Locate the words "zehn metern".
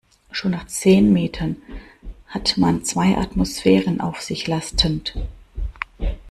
0.65-1.57